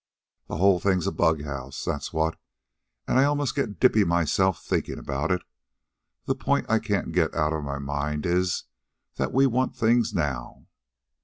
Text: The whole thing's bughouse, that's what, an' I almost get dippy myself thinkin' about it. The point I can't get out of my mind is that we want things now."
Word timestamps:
The 0.47 0.57
whole 0.57 0.79
thing's 0.79 1.07
bughouse, 1.11 1.85
that's 1.85 2.11
what, 2.11 2.35
an' 3.07 3.19
I 3.19 3.25
almost 3.25 3.53
get 3.53 3.79
dippy 3.79 4.03
myself 4.03 4.65
thinkin' 4.65 4.97
about 4.97 5.29
it. 5.29 5.43
The 6.25 6.33
point 6.33 6.65
I 6.67 6.79
can't 6.79 7.11
get 7.11 7.35
out 7.35 7.53
of 7.53 7.63
my 7.63 7.77
mind 7.77 8.25
is 8.25 8.63
that 9.17 9.31
we 9.31 9.45
want 9.45 9.75
things 9.75 10.11
now." 10.11 10.65